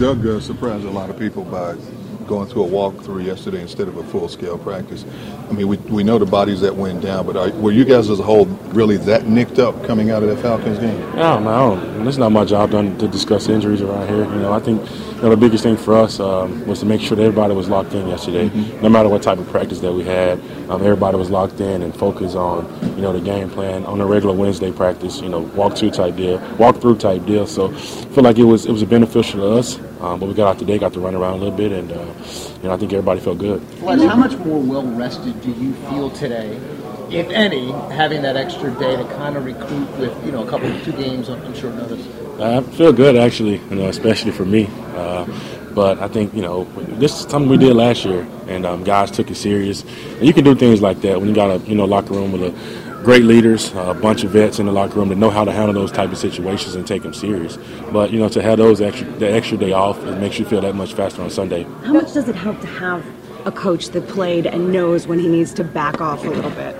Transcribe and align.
Doug 0.00 0.26
uh, 0.26 0.40
surprised 0.40 0.86
a 0.86 0.90
lot 0.90 1.10
of 1.10 1.18
people 1.18 1.44
by 1.44 1.76
going 2.26 2.48
to 2.48 2.64
a 2.64 2.66
walkthrough 2.66 3.22
yesterday 3.22 3.60
instead 3.60 3.86
of 3.86 3.98
a 3.98 4.04
full-scale 4.04 4.56
practice. 4.56 5.04
I 5.50 5.52
mean, 5.52 5.68
we, 5.68 5.76
we 5.76 6.02
know 6.02 6.16
the 6.16 6.24
bodies 6.24 6.62
that 6.62 6.74
went 6.74 7.02
down, 7.02 7.26
but 7.26 7.36
are, 7.36 7.50
were 7.58 7.70
you 7.70 7.84
guys 7.84 8.08
as 8.08 8.18
a 8.18 8.22
whole 8.22 8.46
really 8.72 8.96
that 8.96 9.26
nicked 9.26 9.58
up 9.58 9.84
coming 9.84 10.10
out 10.10 10.22
of 10.22 10.30
that 10.30 10.40
Falcons 10.40 10.78
game? 10.78 11.02
I 11.46 11.58
don't. 11.58 12.08
It's 12.08 12.16
not 12.16 12.32
my 12.32 12.46
job 12.46 12.70
done 12.70 12.96
to 12.96 13.08
discuss 13.08 13.50
injuries 13.50 13.82
around 13.82 14.08
here. 14.08 14.24
You 14.24 14.40
know, 14.40 14.54
I 14.54 14.60
think 14.60 14.80
you 15.16 15.22
know, 15.22 15.30
the 15.30 15.36
biggest 15.36 15.64
thing 15.64 15.76
for 15.76 15.94
us 15.94 16.18
um, 16.18 16.66
was 16.66 16.80
to 16.80 16.86
make 16.86 17.02
sure 17.02 17.14
that 17.14 17.24
everybody 17.24 17.52
was 17.52 17.68
locked 17.68 17.92
in 17.92 18.08
yesterday. 18.08 18.48
Mm-hmm. 18.48 18.80
No 18.80 18.88
matter 18.88 19.10
what 19.10 19.22
type 19.22 19.36
of 19.36 19.48
practice 19.50 19.80
that 19.80 19.92
we 19.92 20.04
had, 20.04 20.40
um, 20.70 20.80
everybody 20.80 21.18
was 21.18 21.28
locked 21.28 21.60
in 21.60 21.82
and 21.82 21.94
focused 21.94 22.36
on 22.36 22.64
you 22.96 23.02
know 23.02 23.12
the 23.12 23.20
game 23.20 23.50
plan 23.50 23.84
on 23.84 24.00
a 24.00 24.06
regular 24.06 24.34
Wednesday 24.34 24.72
practice. 24.72 25.20
You 25.20 25.28
know, 25.28 25.40
walk 25.40 25.76
through 25.76 25.90
type 25.90 26.16
deal, 26.16 26.38
walk 26.56 26.80
through 26.80 26.96
type 26.96 27.26
deal. 27.26 27.46
So 27.46 27.70
I 27.70 27.78
feel 27.78 28.24
like 28.24 28.38
it 28.38 28.44
was 28.44 28.64
it 28.64 28.72
was 28.72 28.82
beneficial 28.84 29.40
to 29.40 29.58
us. 29.58 29.78
Um, 30.00 30.18
but 30.18 30.26
we 30.28 30.34
got 30.34 30.48
out 30.48 30.58
today, 30.58 30.78
got 30.78 30.94
to 30.94 31.00
run 31.00 31.14
around 31.14 31.34
a 31.34 31.36
little 31.36 31.56
bit, 31.56 31.72
and 31.72 31.92
uh, 31.92 31.96
you 32.62 32.68
know 32.68 32.72
I 32.72 32.76
think 32.78 32.92
everybody 32.92 33.20
felt 33.20 33.38
good. 33.38 33.62
How 33.80 34.16
much 34.16 34.36
more 34.38 34.60
well 34.60 34.86
rested 34.86 35.40
do 35.42 35.52
you 35.52 35.74
feel 35.90 36.10
today, 36.10 36.56
if 37.10 37.28
any, 37.28 37.70
having 37.92 38.22
that 38.22 38.36
extra 38.36 38.70
day 38.78 38.96
to 38.96 39.04
kind 39.16 39.36
of 39.36 39.44
recruit 39.44 39.90
with 39.98 40.24
you 40.24 40.32
know 40.32 40.46
a 40.46 40.50
couple 40.50 40.68
two 40.84 40.92
games 40.92 41.28
on, 41.28 41.38
on 41.42 41.54
short 41.54 41.74
notice? 41.74 42.06
I 42.40 42.62
feel 42.62 42.92
good 42.94 43.16
actually, 43.16 43.58
you 43.58 43.76
know, 43.76 43.88
especially 43.88 44.32
for 44.32 44.46
me. 44.46 44.68
Uh, 44.96 45.26
but 45.74 45.98
I 45.98 46.08
think 46.08 46.34
you 46.34 46.42
know 46.42 46.64
this 46.98 47.12
is 47.20 47.30
something 47.30 47.50
we 47.50 47.58
did 47.58 47.74
last 47.76 48.04
year, 48.06 48.26
and 48.48 48.64
um, 48.64 48.82
guys 48.84 49.10
took 49.10 49.30
it 49.30 49.36
serious. 49.36 49.82
And 49.82 50.26
you 50.26 50.32
can 50.32 50.44
do 50.44 50.54
things 50.54 50.80
like 50.80 51.02
that 51.02 51.18
when 51.20 51.28
you 51.28 51.34
got 51.34 51.50
a 51.50 51.58
you 51.68 51.74
know 51.74 51.84
locker 51.84 52.14
room 52.14 52.32
with 52.32 52.42
a 52.42 52.89
great 53.02 53.24
leaders, 53.24 53.72
a 53.74 53.94
bunch 53.94 54.24
of 54.24 54.30
vets 54.30 54.58
in 54.58 54.66
the 54.66 54.72
locker 54.72 54.94
room 54.94 55.08
that 55.08 55.16
know 55.16 55.30
how 55.30 55.44
to 55.44 55.52
handle 55.52 55.74
those 55.74 55.92
type 55.92 56.10
of 56.12 56.18
situations 56.18 56.74
and 56.74 56.86
take 56.86 57.02
them 57.02 57.14
serious. 57.14 57.58
But 57.92 58.10
you 58.10 58.18
know, 58.18 58.28
to 58.28 58.42
have 58.42 58.58
those 58.58 58.80
extra 58.80 59.06
the 59.12 59.30
extra 59.30 59.56
day 59.56 59.72
off, 59.72 59.98
it 60.04 60.18
makes 60.18 60.38
you 60.38 60.44
feel 60.44 60.60
that 60.60 60.74
much 60.74 60.94
faster 60.94 61.22
on 61.22 61.30
Sunday. 61.30 61.64
How 61.84 61.92
much 61.92 62.12
does 62.12 62.28
it 62.28 62.34
help 62.34 62.60
to 62.60 62.66
have 62.66 63.04
a 63.46 63.52
coach 63.52 63.88
that 63.90 64.06
played 64.08 64.46
and 64.46 64.72
knows 64.72 65.06
when 65.06 65.18
he 65.18 65.28
needs 65.28 65.54
to 65.54 65.64
back 65.64 66.00
off 66.00 66.24
a 66.24 66.28
little 66.28 66.50
bit? 66.50 66.76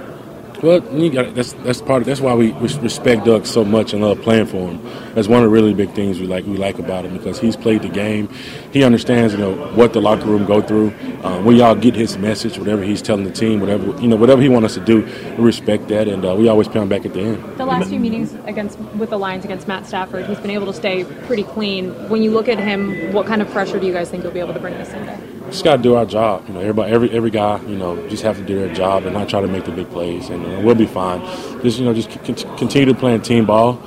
Well, 0.63 0.81
got, 1.11 1.35
that's 1.35 1.55
that's 1.55 1.81
part. 1.81 2.03
Of, 2.03 2.07
that's 2.07 2.21
why 2.21 2.35
we 2.35 2.53
respect 2.53 3.25
Doug 3.25 3.47
so 3.47 3.65
much 3.65 3.95
and 3.95 4.03
love 4.03 4.21
playing 4.21 4.47
for 4.47 4.71
him. 4.71 4.83
That's 5.15 5.27
one 5.27 5.39
of 5.39 5.45
the 5.45 5.49
really 5.49 5.73
big 5.73 5.93
things 5.93 6.21
we 6.21 6.27
like. 6.27 6.45
We 6.45 6.59
like 6.59 6.79
about 6.79 7.07
him 7.07 7.17
because 7.17 7.41
he's 7.41 7.57
played 7.57 7.81
the 7.81 7.89
game. 7.89 8.29
He 8.71 8.85
understands, 8.85 9.33
you 9.33 9.39
know, 9.39 9.55
what 9.75 9.95
the 9.95 10.03
locker 10.03 10.27
room 10.27 10.45
go 10.45 10.61
through. 10.61 10.93
Uh, 11.23 11.41
we 11.43 11.63
all 11.63 11.75
get 11.75 11.95
his 11.95 12.19
message, 12.19 12.59
whatever 12.59 12.83
he's 12.83 13.01
telling 13.01 13.25
the 13.25 13.33
team, 13.33 13.61
whatever 13.61 13.99
you 14.03 14.09
know, 14.09 14.17
whatever 14.17 14.43
he 14.43 14.51
wants 14.51 14.67
us 14.67 14.75
to 14.75 14.85
do. 14.85 15.03
We 15.39 15.45
respect 15.45 15.89
that, 15.89 16.09
and 16.09 16.27
uh, 16.27 16.35
we 16.35 16.49
always 16.49 16.69
him 16.69 16.91
back 16.91 17.07
at 17.07 17.15
the 17.15 17.21
end. 17.21 17.59
The 17.59 17.65
last 17.65 17.89
few 17.89 17.99
meetings 17.99 18.35
against 18.45 18.79
with 18.79 19.09
the 19.09 19.19
Lions 19.19 19.47
against 19.47 19.67
Matt 19.67 19.87
Stafford, 19.87 20.27
he's 20.27 20.41
been 20.41 20.51
able 20.51 20.67
to 20.67 20.75
stay 20.75 21.05
pretty 21.27 21.45
clean. 21.45 21.93
When 22.11 22.23
you 22.23 22.33
look 22.33 22.49
at 22.49 22.59
him, 22.59 23.15
what 23.15 23.27
kind 23.27 23.41
of 23.41 23.51
pressure 23.51 23.81
do 23.81 23.87
you 23.87 23.95
guys 23.95 24.11
think 24.11 24.25
he'll 24.25 24.33
be 24.33 24.41
able 24.41 24.55
to 24.55 24.61
bring 24.61 24.75
this 24.75 24.91
Sunday? 24.91 25.30
Just 25.51 25.65
got 25.65 25.77
to 25.77 25.83
do 25.83 25.97
our 25.97 26.07
job. 26.07 26.47
You 26.47 26.55
know, 26.55 26.61
everybody, 26.61 26.93
every 26.93 27.11
every 27.11 27.31
guy, 27.31 27.61
you 27.63 27.77
know, 27.77 28.09
just 28.09 28.23
have 28.23 28.37
to 28.37 28.45
do 28.45 28.55
their 28.55 28.73
job 28.73 29.05
and 29.05 29.15
not 29.15 29.29
try 29.29 29.41
to 29.41 29.49
make 29.49 29.65
the 29.65 29.73
big 29.73 29.91
plays, 29.91 30.29
and 30.29 30.65
we'll 30.65 30.77
be 30.77 30.87
fine. 30.87 31.21
Just 31.63 31.81
you 31.81 31.85
know, 31.85 31.93
just 31.93 32.13
c- 32.13 32.47
continue 32.57 32.87
to 32.87 32.95
play 32.95 33.19
team 33.19 33.47
ball, 33.47 33.83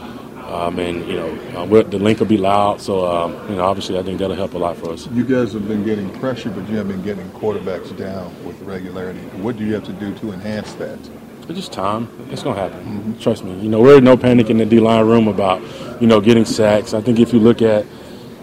um, 0.47 0.77
and 0.77 1.07
you 1.07 1.15
know, 1.15 1.29
uh, 1.55 1.83
the 1.83 1.97
Linc 1.97 2.19
will 2.19 2.25
be 2.25 2.37
loud. 2.37 2.81
So 2.81 3.07
um, 3.09 3.31
you 3.49 3.55
know, 3.55 3.63
obviously, 3.63 3.97
I 3.97 4.03
think 4.03 4.19
that'll 4.19 4.35
help 4.35 4.55
a 4.55 4.57
lot 4.57 4.75
for 4.75 4.91
us. 4.91 5.07
You 5.07 5.23
guys 5.23 5.53
have 5.53 5.65
been 5.65 5.85
getting 5.85 6.09
pressure, 6.19 6.49
but 6.49 6.67
you 6.67 6.75
have 6.75 6.89
been 6.89 7.01
getting 7.01 7.29
quarterbacks 7.31 7.95
down 7.97 8.33
with 8.45 8.59
regularity. 8.63 9.19
What 9.41 9.55
do 9.55 9.63
you 9.63 9.73
have 9.73 9.85
to 9.85 9.93
do 9.93 10.13
to 10.15 10.33
enhance 10.33 10.73
that? 10.73 10.99
It's 11.47 11.55
just 11.55 11.71
time. 11.71 12.09
It's 12.29 12.43
gonna 12.43 12.59
happen. 12.59 12.79
Mm-hmm. 12.79 13.19
Trust 13.19 13.45
me. 13.45 13.57
You 13.59 13.69
know, 13.69 13.79
we're 13.81 14.01
no 14.01 14.17
panic 14.17 14.49
in 14.49 14.57
the 14.57 14.65
D 14.65 14.81
line 14.81 15.05
room 15.05 15.29
about 15.29 15.61
you 16.01 16.07
know 16.07 16.19
getting 16.19 16.43
sacks. 16.43 16.93
I 16.93 16.99
think 16.99 17.19
if 17.19 17.31
you 17.31 17.39
look 17.39 17.61
at 17.61 17.85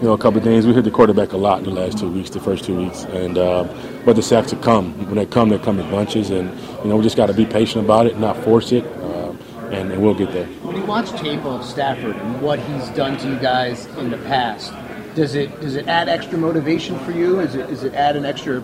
you 0.01 0.07
know, 0.07 0.13
a 0.13 0.17
couple 0.17 0.39
of 0.39 0.43
things. 0.43 0.65
We 0.65 0.73
hit 0.73 0.83
the 0.83 0.91
quarterback 0.91 1.31
a 1.33 1.37
lot 1.37 1.59
in 1.59 1.65
the 1.65 1.71
last 1.71 1.99
two 1.99 2.09
weeks, 2.09 2.31
the 2.31 2.39
first 2.39 2.63
two 2.65 2.75
weeks, 2.75 3.03
and 3.03 3.37
uh, 3.37 3.67
but 4.03 4.15
the 4.15 4.23
sacks 4.23 4.49
have 4.49 4.61
come. 4.61 4.97
When 5.05 5.15
they 5.15 5.27
come, 5.27 5.49
they 5.49 5.59
come 5.59 5.79
in 5.79 5.89
bunches, 5.91 6.31
and 6.31 6.49
you 6.83 6.89
know 6.89 6.97
we 6.97 7.03
just 7.03 7.15
got 7.15 7.27
to 7.27 7.33
be 7.33 7.45
patient 7.45 7.85
about 7.85 8.07
it, 8.07 8.17
not 8.17 8.35
force 8.37 8.71
it, 8.71 8.83
uh, 8.83 9.31
and, 9.69 9.91
and, 9.91 10.01
we'll 10.01 10.15
get 10.15 10.31
there. 10.31 10.47
When 10.63 10.75
you 10.75 10.83
watch 10.85 11.11
tape 11.11 11.45
of 11.45 11.63
Stafford 11.63 12.15
and 12.15 12.41
what 12.41 12.57
he's 12.59 12.89
done 12.89 13.15
to 13.19 13.29
you 13.29 13.37
guys 13.37 13.85
in 13.97 14.09
the 14.09 14.17
past, 14.17 14.73
does 15.13 15.35
it 15.35 15.61
does 15.61 15.75
it 15.75 15.87
add 15.87 16.09
extra 16.09 16.37
motivation 16.37 16.97
for 16.99 17.11
you? 17.11 17.39
Is 17.39 17.53
it 17.53 17.67
does 17.67 17.83
it 17.83 17.93
add 17.93 18.15
an 18.15 18.25
extra 18.25 18.63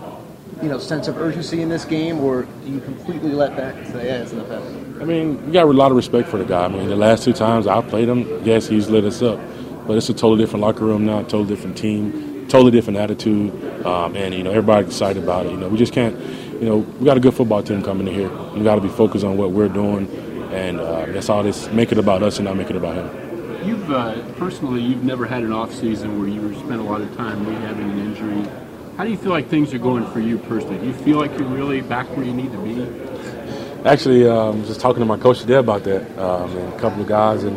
you 0.63 0.69
know 0.69 0.79
sense 0.79 1.07
of 1.07 1.19
urgency 1.19 1.61
in 1.61 1.69
this 1.69 1.85
game, 1.85 2.19
or 2.19 2.43
do 2.65 2.71
you 2.71 2.79
completely 2.79 3.31
let 3.31 3.55
that 3.57 3.75
say, 3.91 4.07
yeah, 4.07 4.23
it's 4.23 4.33
past? 4.33 4.65
I 4.99 5.05
mean, 5.05 5.45
we 5.45 5.51
got 5.51 5.65
a 5.65 5.67
lot 5.67 5.91
of 5.91 5.97
respect 5.97 6.29
for 6.29 6.37
the 6.37 6.45
guy. 6.45 6.65
I 6.65 6.67
mean, 6.67 6.87
the 6.87 6.95
last 6.95 7.23
two 7.23 7.33
times 7.33 7.67
I 7.67 7.79
played 7.81 8.09
him, 8.09 8.43
yes, 8.43 8.67
he's 8.67 8.89
lit 8.89 9.03
us 9.03 9.21
up 9.21 9.39
but 9.87 9.97
it's 9.97 10.09
a 10.09 10.13
totally 10.13 10.39
different 10.39 10.61
locker 10.61 10.85
room 10.85 11.05
now, 11.05 11.21
totally 11.21 11.47
different 11.47 11.77
team, 11.77 12.45
totally 12.49 12.71
different 12.71 12.99
attitude, 12.99 13.51
um, 13.85 14.15
and 14.15 14.33
you 14.33 14.43
know 14.43 14.51
everybody's 14.51 14.89
excited 14.89 15.23
about 15.23 15.45
it. 15.45 15.53
You 15.53 15.57
know, 15.57 15.69
we 15.69 15.77
just 15.77 15.93
can't. 15.93 16.17
You 16.61 16.65
know, 16.65 16.77
we 16.77 17.05
got 17.05 17.17
a 17.17 17.19
good 17.19 17.35
football 17.35 17.61
team 17.61 17.83
coming 17.83 18.07
in 18.07 18.13
here. 18.13 18.29
We 18.53 18.63
got 18.63 18.75
to 18.75 18.81
be 18.81 18.89
focused 18.89 19.23
on 19.23 19.37
what 19.37 19.51
we're 19.51 19.69
doing, 19.69 20.09
and 20.51 20.79
uh, 20.79 21.05
that's 21.05 21.29
all 21.29 21.43
this. 21.43 21.69
Make 21.69 21.91
it 21.91 21.97
about 21.97 22.23
us 22.23 22.37
and 22.37 22.45
not 22.45 22.57
make 22.57 22.69
it 22.69 22.75
about 22.75 22.95
him. 22.95 23.67
You've 23.67 23.91
uh, 23.91 24.21
personally, 24.33 24.81
you've 24.81 25.03
never 25.03 25.25
had 25.25 25.43
an 25.43 25.53
off 25.53 25.73
season 25.73 26.19
where 26.19 26.27
you 26.27 26.53
spent 26.55 26.81
a 26.81 26.83
lot 26.83 27.01
of 27.01 27.15
time 27.15 27.45
rehabbing 27.45 27.91
an 27.91 27.99
injury. 27.99 28.51
How 28.97 29.03
do 29.03 29.11
you 29.11 29.17
feel 29.17 29.31
like 29.31 29.47
things 29.47 29.73
are 29.73 29.77
going 29.77 30.07
for 30.11 30.19
you 30.19 30.39
personally? 30.39 30.79
Do 30.79 30.87
you 30.87 30.93
feel 30.93 31.17
like 31.17 31.37
you're 31.37 31.47
really 31.47 31.81
back 31.81 32.07
where 32.17 32.25
you 32.25 32.33
need 32.33 32.51
to 32.51 32.57
be? 32.57 33.87
Actually, 33.87 34.27
um, 34.27 34.55
I 34.55 34.59
was 34.59 34.67
just 34.67 34.81
talking 34.81 34.99
to 34.99 35.05
my 35.05 35.17
coach 35.17 35.41
today 35.41 35.55
about 35.55 35.83
that, 35.83 36.01
um, 36.17 36.49
and 36.57 36.73
a 36.73 36.79
couple 36.79 37.01
of 37.01 37.07
guys, 37.07 37.43
and 37.43 37.55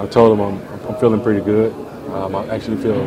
I 0.00 0.06
told 0.06 0.32
him 0.36 0.40
I'm 0.40 0.69
I'm 0.90 0.96
feeling 0.98 1.20
pretty 1.20 1.40
good. 1.40 1.72
Um, 2.12 2.34
I 2.34 2.48
actually 2.48 2.78
feel 2.78 3.06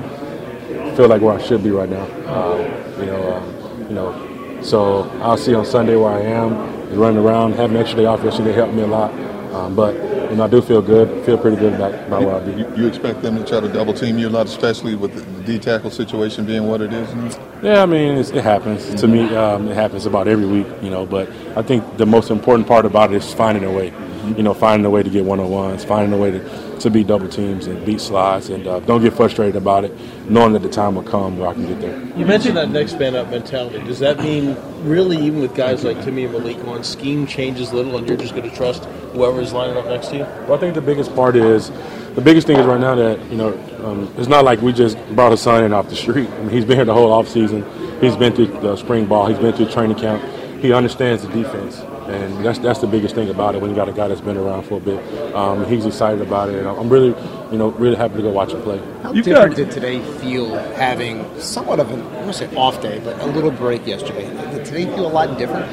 feel 0.96 1.10
like 1.10 1.22
where 1.22 1.38
I 1.38 1.42
should 1.42 1.64
be 1.64 1.72
right 1.72 1.90
now. 1.90 2.06
Um, 2.32 2.62
you 3.00 3.08
know, 3.08 3.34
um, 3.34 3.82
you 3.90 3.96
know. 3.96 4.62
So 4.62 5.10
I'll 5.22 5.38
see 5.38 5.54
on 5.54 5.66
Sunday 5.66 5.98
where 5.98 6.14
I 6.14 6.22
am. 6.22 6.72
Running 6.98 7.18
around, 7.18 7.56
having 7.56 7.76
an 7.76 7.82
extra 7.82 7.98
day 7.98 8.06
off 8.06 8.24
yesterday 8.24 8.54
helped 8.54 8.74
me 8.74 8.84
a 8.84 8.88
lot. 8.88 9.12
Um, 9.54 9.76
but 9.76 9.96
you 10.30 10.38
know, 10.38 10.46
I 10.46 10.48
do 10.48 10.62
feel 10.62 10.82
good. 10.82 11.26
Feel 11.26 11.38
pretty 11.38 11.58
good 11.58 11.74
about, 11.74 11.94
about 11.94 12.22
where 12.22 12.36
I 12.36 12.40
be. 12.40 12.52
You, 12.54 12.76
you, 12.78 12.88
expect 12.88 13.22
them 13.22 13.36
to 13.36 13.44
try 13.44 13.60
to 13.60 13.68
double 13.68 13.94
team 13.94 14.18
you 14.18 14.28
a 14.28 14.30
lot, 14.30 14.46
especially 14.46 14.96
with 14.96 15.14
the 15.14 15.44
D 15.44 15.60
tackle 15.60 15.92
situation 15.92 16.46
being 16.46 16.68
what 16.68 16.82
it 16.82 16.94
is. 16.94 17.38
Yeah, 17.62 17.84
I 17.84 17.86
mean, 17.86 18.18
it 18.18 18.34
happens 18.36 18.86
mm-hmm. 18.86 18.96
to 18.96 19.08
me. 19.08 19.36
Um, 19.36 19.68
it 19.68 19.76
happens 19.76 20.06
about 20.06 20.28
every 20.28 20.46
week, 20.46 20.68
you 20.82 20.90
know. 20.90 21.06
But 21.06 21.30
I 21.58 21.64
think 21.64 21.98
the 21.98 22.06
most 22.06 22.30
important 22.30 22.68
part 22.68 22.86
about 22.86 23.12
it 23.12 23.18
is 23.18 23.34
finding 23.34 23.66
a 23.66 23.72
way. 23.72 23.92
You 24.24 24.44
know, 24.44 24.54
finding 24.54 24.86
a 24.86 24.90
way 24.90 25.04
to 25.04 25.10
get 25.10 25.26
one 25.26 25.40
on 25.40 25.50
ones, 25.50 25.84
finding 25.84 26.14
a 26.14 26.22
way 26.22 26.32
to 26.32 26.74
to 26.80 26.90
beat 26.90 27.08
double 27.08 27.30
teams 27.30 27.68
and 27.68 27.84
beat 27.86 28.02
slides, 28.02 28.50
and 28.50 28.68
uh, 28.68 28.80
don't 28.82 29.02
get 29.02 29.14
frustrated 29.14 29.56
about 29.56 29.86
it, 29.86 29.94
knowing 30.30 30.54
that 30.54 30.62
the 30.62 30.70
time 30.70 30.96
will 30.96 31.04
come 31.04 31.38
where 31.38 31.50
I 31.50 31.54
can 31.54 31.66
get 31.66 31.80
there. 31.80 31.98
You 32.18 32.26
mentioned 32.26 32.58
that 32.58 32.70
next 32.70 33.00
man 33.00 33.16
up 33.16 33.30
mentality. 33.30 33.80
Does 33.86 34.00
that 34.00 34.20
mean 34.20 34.58
really, 34.84 35.18
even 35.18 35.40
with 35.40 35.56
guys 35.56 35.84
like 35.84 36.02
Timmy 36.04 36.26
and 36.26 36.34
Malik, 36.34 36.58
one 36.66 36.84
scheme 36.84 37.26
changes 37.26 37.72
little, 37.72 37.98
and 37.98 38.08
you're 38.08 38.18
just 38.18 38.36
going 38.36 38.50
to 38.50 38.56
trust 38.56 38.86
whoever 39.14 39.40
is 39.42 39.54
lining 39.54 39.78
up 39.78 39.86
next 39.86 40.08
to 40.10 40.18
you? 40.18 40.24
Well, 40.24 40.56
I 40.56 40.58
think 40.58 40.76
the 40.76 40.82
biggest 40.82 41.16
part 41.16 41.36
is 41.36 41.72
the 42.16 42.22
biggest 42.22 42.48
thing 42.48 42.58
is 42.58 42.66
right 42.66 42.80
now 42.80 42.96
that 42.96 43.20
you 43.32 43.38
know 43.38 43.54
um, 43.84 44.14
it's 44.18 44.28
not 44.28 44.44
like 44.44 44.62
we 44.62 44.74
just 44.74 44.98
brought 45.16 45.32
a 45.32 45.38
son 45.38 45.64
in 45.64 45.74
off 45.74 45.90
the 45.90 45.96
street. 45.96 46.30
I 46.30 46.40
mean, 46.40 46.50
he's 46.50 46.66
been 46.66 46.78
here 46.78 46.86
the 46.86 46.94
whole 46.94 47.12
off 47.12 47.28
season. 47.28 47.64
He's 48.02 48.16
been 48.16 48.36
through 48.36 48.48
the 48.48 48.76
spring 48.76 49.06
ball. 49.06 49.28
He's 49.28 49.40
been 49.40 49.54
through 49.54 49.70
training 49.70 49.98
camp. 49.98 50.22
He 50.62 50.74
understands 50.74 51.24
the 51.24 51.30
defense 51.30 51.82
and 52.08 52.46
that's 52.46 52.60
that's 52.60 52.80
the 52.80 52.88
biggest 52.88 53.16
thing 53.16 53.30
about 53.30 53.56
it 53.56 53.62
when 53.62 53.70
you 53.70 53.76
got 53.76 53.90
a 53.90 53.94
guy 53.94 54.08
that's 54.08 54.22
been 54.22 54.38
around 54.38 54.64
for 54.64 54.78
a 54.78 54.80
bit. 54.80 55.36
Um, 55.36 55.66
he's 55.66 55.86
excited 55.86 56.22
about 56.22 56.50
it, 56.50 56.56
and 56.56 56.68
I'm 56.68 56.90
really, 56.90 57.16
you 57.52 57.58
know, 57.58 57.70
really 57.72 57.96
happy 57.96 58.16
to 58.16 58.22
go 58.22 58.32
watch 58.32 58.52
him 58.54 58.62
play. 58.62 58.80
How 59.02 59.14
you 59.14 59.24
different 59.24 59.56
did 59.56 59.72
today 59.72 60.00
feel 60.18 60.56
having 60.74 61.24
somewhat 61.40 61.80
of 61.80 61.92
an 61.92 62.02
I 62.02 62.16
want 62.16 62.28
to 62.28 62.34
say 62.34 62.56
off 62.56 62.82
day, 62.82 63.00
but 63.00 63.20
a 63.22 63.26
little 63.26 63.52
break 63.52 63.86
yesterday? 63.88 64.26
Did 64.52 64.66
today 64.66 64.86
feel 64.86 65.08
a 65.08 65.14
lot 65.14 65.38
different? 65.38 65.70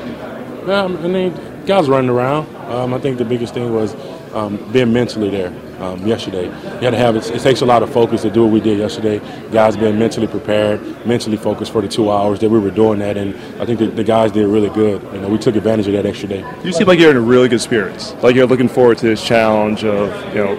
Yeah, 0.66 0.84
I 0.84 0.88
mean, 0.88 1.34
guys 1.66 1.88
running 1.88 2.10
around. 2.10 2.54
Um, 2.70 2.94
I 2.94 2.98
think 2.98 3.19
the 3.19 3.24
biggest 3.24 3.54
thing 3.54 3.74
was 3.74 3.94
um, 4.34 4.72
being 4.72 4.92
mentally 4.92 5.30
there 5.30 5.52
um, 5.80 6.06
yesterday. 6.06 6.44
You 6.44 6.80
had 6.80 6.91
to 6.91 6.98
have 6.98 7.16
it. 7.16 7.28
It 7.31 7.40
takes 7.40 7.62
a 7.62 7.66
lot 7.66 7.82
of 7.82 7.93
focus 7.93 8.22
to 8.22 8.31
do 8.31 8.44
what 8.44 8.52
we 8.52 8.60
did 8.60 8.78
yesterday. 8.78 9.20
Guys 9.50 9.76
being 9.76 9.99
mentally 9.99 10.26
prepared, 10.26 10.81
mentally 11.06 11.37
focused 11.37 11.72
for 11.72 11.81
the 11.81 11.88
two 11.88 12.10
hours 12.10 12.38
that 12.40 12.50
we 12.50 12.58
were 12.58 12.70
doing 12.70 12.99
that, 13.00 13.16
and 13.16 13.34
I 13.60 13.66
think 13.66 13.78
the, 13.78 13.87
the 13.87 14.05
guys 14.05 14.32
did 14.32 14.46
really 14.46 14.70
good. 14.70 15.02
You 15.14 15.20
know, 15.20 15.28
we 15.28 15.38
took 15.38 15.56
advantage 15.56 15.87
of 15.87 15.94
that 15.94 16.06
extra 16.06 16.28
day. 16.28 16.44
You 16.62 16.72
seem 16.72 16.87
like 16.87 16.99
you're 16.99 17.10
in 17.10 17.16
a 17.16 17.20
really 17.20 17.49
good 17.49 17.60
spirits. 17.60 18.14
Like 18.22 18.34
you're 18.34 18.46
looking 18.46 18.69
forward 18.69 18.99
to 18.99 19.06
this 19.06 19.25
challenge 19.25 19.84
of 19.84 20.10
you 20.34 20.44
know 20.44 20.56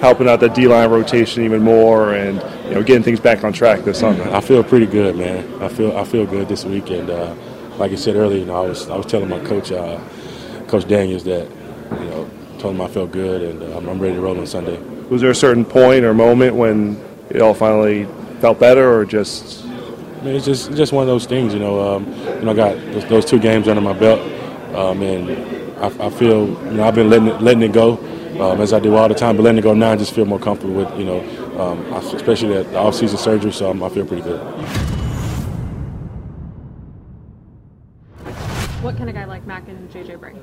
helping 0.00 0.28
out 0.28 0.40
the 0.40 0.48
D 0.48 0.66
line 0.66 0.90
rotation 0.90 1.44
even 1.44 1.62
more, 1.62 2.14
and 2.14 2.36
you 2.68 2.74
know 2.74 2.82
getting 2.82 3.02
things 3.02 3.20
back 3.20 3.44
on 3.44 3.52
track 3.52 3.80
this 3.84 4.00
summer. 4.00 4.22
I 4.30 4.40
feel 4.40 4.62
pretty 4.62 4.86
good, 4.86 5.16
man. 5.16 5.62
I 5.62 5.68
feel 5.68 5.96
I 5.96 6.04
feel 6.04 6.26
good 6.26 6.48
this 6.48 6.64
weekend. 6.64 7.10
Uh, 7.10 7.34
like 7.76 7.92
I 7.92 7.96
said 7.96 8.14
earlier, 8.16 8.38
you 8.38 8.46
know, 8.46 8.62
I 8.62 8.68
was 8.68 8.88
I 8.88 8.96
was 8.96 9.06
telling 9.06 9.28
my 9.28 9.40
coach, 9.40 9.72
uh, 9.72 10.00
Coach 10.68 10.86
Daniels, 10.86 11.24
that 11.24 11.48
you 11.92 12.06
know 12.06 12.30
told 12.60 12.74
him 12.74 12.80
I 12.82 12.88
felt 12.88 13.10
good 13.10 13.42
and 13.42 13.62
uh, 13.62 13.90
I'm 13.90 13.98
ready 13.98 14.14
to 14.14 14.20
roll 14.20 14.38
on 14.38 14.46
Sunday. 14.46 14.78
Was 15.08 15.22
there 15.22 15.30
a 15.30 15.34
certain 15.34 15.64
point 15.64 16.04
or 16.04 16.12
moment 16.12 16.54
when 16.54 17.02
it 17.30 17.40
all 17.40 17.54
finally 17.54 18.04
felt 18.40 18.60
better, 18.60 18.92
or 18.92 19.04
just? 19.04 19.64
I 19.64 20.24
mean, 20.24 20.36
it's 20.36 20.44
just 20.44 20.72
just 20.72 20.92
one 20.92 21.02
of 21.02 21.08
those 21.08 21.26
things, 21.26 21.52
you 21.54 21.60
know. 21.60 21.96
Um, 21.96 22.06
you 22.38 22.42
know, 22.42 22.52
I 22.52 22.54
got 22.54 22.74
those, 22.92 23.08
those, 23.08 23.24
two 23.24 23.38
games 23.38 23.66
under 23.66 23.80
my 23.80 23.92
belt, 23.92 24.20
um, 24.76 25.02
and 25.02 25.30
I, 25.78 26.06
I, 26.06 26.10
feel 26.10 26.48
you 26.48 26.72
know 26.72 26.84
I've 26.84 26.94
been 26.94 27.08
letting 27.08 27.28
it, 27.28 27.40
letting 27.40 27.62
it 27.62 27.72
go, 27.72 27.98
um, 28.40 28.60
as 28.60 28.72
I 28.72 28.78
do 28.78 28.94
all 28.94 29.08
the 29.08 29.14
time. 29.14 29.36
But 29.36 29.42
letting 29.44 29.58
it 29.58 29.62
go 29.62 29.74
now, 29.74 29.92
I 29.92 29.96
just 29.96 30.14
feel 30.14 30.26
more 30.26 30.38
comfortable 30.38 30.74
with 30.74 30.98
you 30.98 31.04
know, 31.04 31.20
um, 31.60 31.92
especially 32.14 32.54
the, 32.54 32.64
the 32.64 32.78
off-season 32.78 33.18
surgery. 33.18 33.52
So 33.52 33.70
um, 33.70 33.82
I 33.82 33.88
feel 33.88 34.06
pretty 34.06 34.22
good. 34.22 34.40
What 38.82 38.96
can 38.96 39.08
a 39.08 39.12
guy 39.12 39.24
like 39.24 39.46
Mack 39.46 39.68
and 39.68 39.90
JJ 39.90 40.20
bring? 40.20 40.40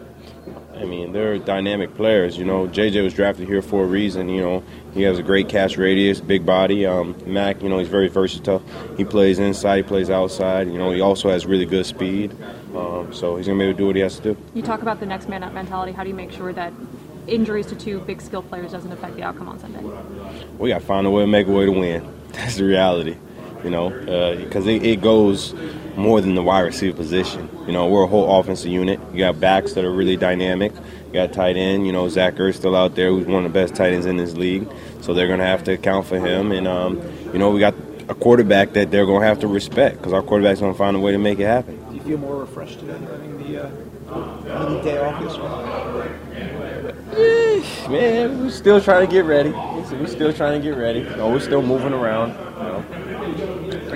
I 0.79 0.85
mean, 0.85 1.11
they're 1.11 1.37
dynamic 1.39 1.95
players. 1.95 2.37
You 2.37 2.45
know, 2.45 2.67
JJ 2.67 3.03
was 3.03 3.13
drafted 3.13 3.47
here 3.47 3.61
for 3.61 3.83
a 3.83 3.87
reason. 3.87 4.29
You 4.29 4.41
know, 4.41 4.63
he 4.93 5.01
has 5.03 5.17
a 5.17 5.23
great 5.23 5.49
catch 5.49 5.77
radius, 5.77 6.21
big 6.21 6.45
body. 6.45 6.85
Um, 6.85 7.15
Mack, 7.25 7.61
you 7.63 7.69
know, 7.69 7.79
he's 7.79 7.87
very 7.87 8.07
versatile. 8.07 8.61
He 8.95 9.03
plays 9.03 9.39
inside, 9.39 9.77
he 9.77 9.83
plays 9.83 10.09
outside. 10.09 10.67
You 10.67 10.77
know, 10.77 10.91
he 10.91 11.01
also 11.01 11.29
has 11.29 11.45
really 11.45 11.65
good 11.65 11.85
speed. 11.85 12.35
Um, 12.75 13.13
so 13.13 13.37
he's 13.37 13.47
gonna 13.47 13.59
be 13.59 13.65
able 13.65 13.73
to 13.73 13.77
do 13.77 13.87
what 13.87 13.95
he 13.95 14.01
has 14.01 14.17
to 14.17 14.33
do. 14.33 14.37
You 14.53 14.61
talk 14.61 14.81
about 14.81 14.99
the 14.99 15.05
next 15.05 15.27
man 15.27 15.43
up 15.43 15.53
mentality. 15.53 15.91
How 15.91 16.03
do 16.03 16.09
you 16.09 16.15
make 16.15 16.31
sure 16.31 16.53
that 16.53 16.73
injuries 17.27 17.65
to 17.67 17.75
two 17.75 17.99
big 18.01 18.21
skill 18.21 18.41
players 18.41 18.71
doesn't 18.71 18.91
affect 18.91 19.15
the 19.15 19.23
outcome 19.23 19.49
on 19.49 19.59
Sunday? 19.59 19.81
We 20.57 20.69
got 20.69 20.79
to 20.79 20.85
find 20.85 21.07
a 21.07 21.11
way 21.11 21.23
to 21.23 21.27
make 21.27 21.47
a 21.47 21.51
way 21.51 21.65
to 21.65 21.71
win. 21.71 22.13
That's 22.33 22.57
the 22.57 22.65
reality. 22.65 23.17
You 23.67 23.71
know, 23.71 23.89
because 23.89 24.65
uh, 24.65 24.69
it, 24.69 24.83
it 24.83 25.01
goes 25.01 25.53
more 25.97 26.21
than 26.21 26.35
the 26.35 26.41
wide 26.41 26.61
receiver 26.61 26.95
position. 26.95 27.49
You 27.65 27.73
know, 27.73 27.87
we're 27.87 28.03
a 28.03 28.07
whole 28.07 28.39
offensive 28.39 28.71
unit. 28.71 28.97
You 29.11 29.19
got 29.19 29.41
backs 29.41 29.73
that 29.73 29.83
are 29.83 29.91
really 29.91 30.15
dynamic. 30.15 30.71
You 31.07 31.13
got 31.13 31.33
tight 31.33 31.57
end. 31.57 31.85
You 31.85 31.91
know, 31.91 32.07
Zach 32.07 32.35
Ertz 32.35 32.55
still 32.55 32.77
out 32.77 32.95
there, 32.95 33.09
who's 33.09 33.25
one 33.25 33.43
of 33.43 33.51
the 33.51 33.59
best 33.59 33.75
tight 33.75 33.91
ends 33.91 34.05
in 34.05 34.15
this 34.15 34.35
league. 34.35 34.69
So 35.01 35.13
they're 35.13 35.27
going 35.27 35.39
to 35.39 35.45
have 35.45 35.65
to 35.65 35.73
account 35.73 36.05
for 36.05 36.17
him. 36.17 36.53
And 36.53 36.65
um, 36.65 37.01
you 37.33 37.39
know, 37.39 37.49
we 37.49 37.59
got 37.59 37.73
a 38.07 38.15
quarterback 38.15 38.71
that 38.71 38.89
they're 38.89 39.05
going 39.05 39.19
to 39.19 39.27
have 39.27 39.41
to 39.41 39.47
respect 39.47 39.97
because 39.97 40.13
our 40.13 40.21
quarterback's 40.21 40.61
going 40.61 40.71
to 40.71 40.77
find 40.77 40.95
a 40.95 40.99
way 40.99 41.11
to 41.11 41.17
make 41.17 41.39
it 41.39 41.45
happen. 41.45 41.77
Do 41.89 41.95
you 41.95 42.01
feel 42.03 42.19
more 42.19 42.37
refreshed 42.37 42.79
today 42.79 42.93
having 42.93 43.51
the 43.51 43.65
uh, 43.65 43.69
having 44.43 44.75
the 44.75 44.81
day 44.81 44.97
off 44.99 45.21
yesterday? 45.21 46.13
Man, 47.89 48.39
we're 48.43 48.49
still 48.49 48.79
trying 48.79 49.05
to 49.05 49.11
get 49.11 49.25
ready. 49.25 49.49
We're 49.49 50.07
still 50.07 50.31
trying 50.31 50.61
to 50.61 50.65
get 50.65 50.77
ready. 50.77 50.99
You 50.99 51.15
know, 51.17 51.31
we're 51.31 51.39
still 51.39 51.61
moving 51.61 51.91
around. 51.91 52.29
You 52.29 52.63
know. 52.63 53.06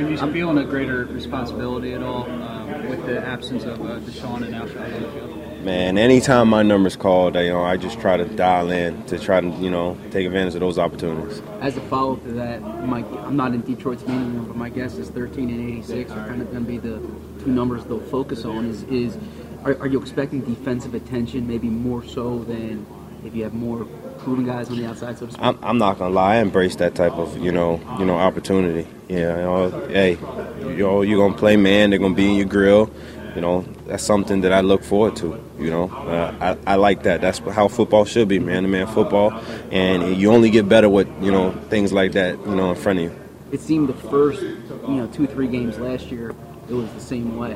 Are 0.01 0.09
you 0.09 0.18
feeling 0.18 0.57
a 0.57 0.63
greater 0.63 1.06
responsibility 1.06 1.94
at 1.94 2.01
all 2.01 2.24
uh, 2.24 2.65
with 2.89 3.06
the 3.06 3.24
absence 3.24 3.65
of 3.65 3.80
uh, 3.81 4.00
DeSean 4.00 4.44
and 4.44 4.56
Alshon 4.56 4.95
on 4.95 5.03
the 5.03 5.12
field? 5.12 5.63
Man, 5.63 6.00
anytime 6.00 6.50
my 6.50 6.63
number's 6.63 6.95
called, 6.95 7.36
you 7.36 7.50
know, 7.50 7.62
I 7.62 7.77
just 7.77 8.00
try 8.00 8.18
to 8.18 8.25
dial 8.25 8.71
in 8.71 9.06
to 9.06 9.19
try 9.19 9.42
to, 9.42 9.48
you 9.48 9.69
know, 9.69 9.95
take 10.09 10.25
advantage 10.25 10.56
of 10.56 10.62
those 10.62 10.80
opportunities. 10.80 11.44
As 11.62 11.77
a 11.77 11.81
follow-up 11.81 12.24
to 12.24 12.31
that, 12.31 12.62
Mike, 12.83 13.06
I'm 13.12 13.36
not 13.36 13.53
in 13.53 13.62
Detroit's 13.62 14.01
meeting 14.07 14.33
room, 14.33 14.45
but 14.45 14.56
my 14.56 14.69
guess 14.69 14.95
is 14.95 15.09
13 15.09 15.51
and 15.51 15.69
86 15.69 16.09
are 16.09 16.27
kind 16.27 16.42
of 16.42 16.51
going 16.51 16.65
to 16.65 16.68
be 16.68 16.80
the 16.80 16.97
two 17.44 17.51
numbers 17.51 17.86
they'll 17.86 18.00
focus 18.00 18.44
on. 18.44 18.65
Is 18.65 18.81
is 18.86 19.19
are, 19.63 19.77
are 19.81 19.88
you 19.88 20.01
expecting 20.01 20.42
defensive 20.42 20.95
attention 20.95 21.47
maybe 21.47 21.69
more 21.69 22.04
so 22.04 22.39
than 22.45 22.88
if 23.24 23.36
you 23.36 23.44
have 23.44 23.54
more 23.54 23.88
proven 24.23 24.45
guys 24.45 24.69
on 24.69 24.77
the 24.77 24.85
outside, 24.85 25.18
so 25.18 25.25
to 25.25 25.31
speak? 25.31 25.44
I'm, 25.44 25.57
I'm 25.63 25.77
not 25.77 26.00
gonna 26.00 26.13
lie. 26.13 26.35
I 26.35 26.38
embrace 26.38 26.75
that 26.77 26.95
type 26.95 27.13
of 27.13 27.38
you 27.38 27.51
know 27.51 27.79
you 28.00 28.06
know 28.06 28.15
opportunity. 28.15 28.88
Yeah, 29.07 29.35
you 29.35 29.41
know, 29.41 29.88
hey, 29.88 30.12
you 30.59 30.77
know 30.77 31.01
you're 31.01 31.18
gonna 31.18 31.38
play 31.38 31.57
man. 31.57 31.89
They're 31.89 32.00
gonna 32.00 32.15
be 32.15 32.29
in 32.29 32.35
your 32.35 32.47
grill. 32.47 32.91
You 33.35 33.41
know 33.41 33.62
that's 33.88 34.03
something 34.03 34.41
that 34.41 34.53
I 34.53 34.62
look 34.62 34.83
forward 34.83 35.15
to. 35.18 35.41
You 35.59 35.69
know, 35.69 35.89
uh, 35.89 36.57
I, 36.65 36.73
I 36.73 36.75
like 36.75 37.03
that. 37.03 37.21
That's 37.21 37.39
how 37.39 37.68
football 37.68 38.06
should 38.06 38.27
be, 38.27 38.39
man 38.39 38.63
to 38.63 38.69
man 38.69 38.88
football. 38.88 39.31
And 39.71 40.18
you 40.18 40.31
only 40.31 40.50
get 40.50 40.68
better 40.68 40.89
with 40.89 41.07
you 41.21 41.31
know 41.31 41.51
things 41.69 41.94
like 41.94 42.13
that. 42.13 42.39
You 42.45 42.56
know 42.56 42.71
in 42.71 42.75
front 42.75 43.00
of 43.00 43.06
you. 43.06 43.15
It 43.51 43.59
seemed 43.59 43.89
the 43.89 43.94
first 43.94 44.41
you 44.41 44.95
know 44.95 45.07
two 45.07 45.27
three 45.27 45.47
games 45.47 45.77
last 45.77 46.12
year 46.12 46.35
it 46.71 46.75
was 46.75 46.89
the 46.94 47.01
same 47.01 47.35
way. 47.35 47.51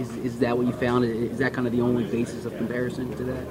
Is, 0.00 0.16
is 0.16 0.38
that 0.40 0.56
what 0.56 0.66
you 0.66 0.72
found? 0.72 1.04
Is 1.04 1.38
that 1.38 1.52
kind 1.52 1.68
of 1.68 1.72
the 1.72 1.80
only 1.80 2.04
basis 2.04 2.44
of 2.44 2.56
comparison 2.56 3.16
to 3.16 3.24
that? 3.24 3.46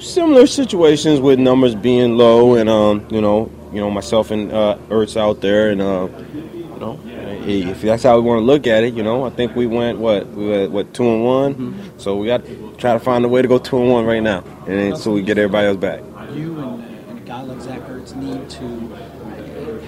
Similar 0.00 0.46
situations 0.46 1.20
with 1.20 1.38
numbers 1.38 1.74
being 1.74 2.16
low, 2.16 2.54
and 2.54 2.68
um, 2.68 3.06
you 3.10 3.20
know, 3.20 3.50
you 3.72 3.80
know, 3.80 3.90
myself 3.90 4.30
and 4.30 4.52
uh, 4.52 4.78
Ertz 4.88 5.16
out 5.16 5.40
there, 5.40 5.70
and 5.70 5.80
uh, 5.80 6.08
you 6.30 6.78
know, 6.78 7.00
if 7.46 7.82
that's 7.82 8.02
how 8.02 8.16
we 8.16 8.22
want 8.22 8.40
to 8.40 8.44
look 8.44 8.66
at 8.66 8.84
it, 8.84 8.94
you 8.94 9.02
know, 9.02 9.24
I 9.24 9.30
think 9.30 9.56
we 9.56 9.66
went 9.66 9.98
what 9.98 10.28
we 10.28 10.48
went 10.48 10.70
what 10.72 10.94
two 10.94 11.08
and 11.08 11.24
one, 11.24 11.54
mm-hmm. 11.54 11.98
so 11.98 12.16
we 12.16 12.26
got 12.26 12.44
to 12.44 12.74
try 12.78 12.92
to 12.92 13.00
find 13.00 13.24
a 13.24 13.28
way 13.28 13.42
to 13.42 13.48
go 13.48 13.58
two 13.58 13.78
and 13.78 13.90
one 13.90 14.04
right 14.04 14.22
now, 14.22 14.44
and 14.66 14.96
so 14.96 15.12
we 15.12 15.22
get 15.22 15.38
everybody 15.38 15.66
else 15.66 15.76
back. 15.78 16.00
You 16.32 16.58
and, 16.58 16.84
and 17.08 17.18
a 17.18 17.22
guy 17.22 17.42
like 17.42 17.60
Zach 17.60 17.80
Ertz 17.82 18.14
need 18.14 18.48
to 18.50 18.96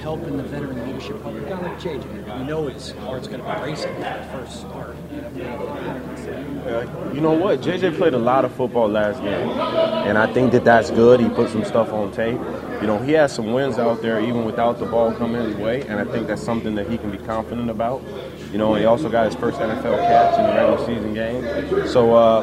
help 0.00 0.22
in 0.26 0.36
the 0.36 0.42
veteran 0.42 0.86
leadership 0.86 1.24
of 1.24 1.36
a 1.36 1.40
guy 1.40 1.60
like 1.60 1.78
JJ. 1.78 2.38
We 2.38 2.44
know 2.44 2.68
his 2.68 2.92
heart's 2.92 3.28
going 3.28 3.42
to 3.42 3.46
be 3.46 3.70
racing 3.70 3.94
at 4.02 4.30
first 4.32 4.60
start. 4.60 4.96
You 7.14 7.20
know 7.20 7.32
what? 7.32 7.60
JJ 7.60 7.96
played 7.98 8.14
a 8.14 8.18
lot 8.18 8.44
of 8.44 8.54
football 8.54 8.88
last 8.88 9.20
game, 9.20 9.50
and 9.50 10.16
I 10.16 10.32
think 10.32 10.52
that 10.52 10.64
that's 10.64 10.90
good. 10.90 11.20
He 11.20 11.28
put 11.28 11.50
some 11.50 11.64
stuff 11.64 11.92
on 11.92 12.12
tape. 12.12 12.40
You 12.80 12.86
know, 12.86 12.98
he 12.98 13.12
has 13.12 13.32
some 13.32 13.52
wins 13.52 13.78
out 13.78 14.00
there 14.00 14.20
even 14.20 14.44
without 14.44 14.78
the 14.78 14.86
ball 14.86 15.12
coming 15.12 15.42
his 15.42 15.56
way, 15.56 15.82
and 15.82 16.00
I 16.00 16.04
think 16.04 16.26
that's 16.26 16.42
something 16.42 16.74
that 16.76 16.88
he 16.88 16.96
can 16.96 17.10
be 17.10 17.18
confident 17.18 17.68
about. 17.68 18.02
You 18.52 18.58
know, 18.58 18.74
he 18.74 18.86
also 18.86 19.10
got 19.10 19.26
his 19.26 19.34
first 19.34 19.58
NFL 19.58 19.98
catch 19.98 20.38
in 20.38 20.46
the 20.46 20.52
regular 20.54 20.86
season 20.86 21.14
game. 21.14 21.86
So, 21.86 22.14
uh, 22.14 22.42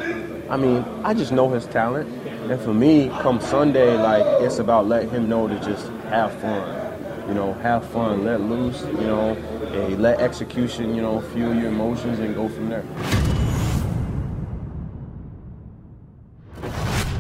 I 0.50 0.57
mean, 0.57 0.86
I 1.03 1.15
just 1.15 1.31
know 1.31 1.50
his 1.50 1.65
talent, 1.65 2.07
and 2.51 2.62
for 2.62 2.74
me, 2.74 3.10
come 3.21 3.42
Sunday, 3.42 3.98
like 3.98 4.44
it's 4.44 4.60
about 4.60 4.88
letting 4.88 5.10
him 5.10 5.27
know 5.27 5.48
to 5.48 5.60
just 5.60 5.88
have 6.10 6.31
fun 6.39 6.87
you 7.27 7.33
know, 7.33 7.53
have 7.56 7.88
fun, 7.89 8.24
let 8.24 8.41
loose, 8.41 8.81
you 8.81 9.07
know, 9.07 9.33
and 9.74 10.01
let 10.01 10.19
execution, 10.21 10.95
you 10.95 11.01
know, 11.01 11.21
fuel 11.21 11.53
your 11.53 11.68
emotions 11.68 12.19
and 12.19 12.33
go 12.33 12.47
from 12.47 12.69
there. 12.69 12.83